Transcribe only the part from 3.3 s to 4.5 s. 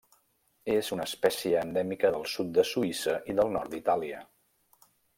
i del nord d'Itàlia.